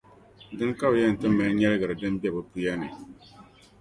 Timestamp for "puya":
2.51-2.73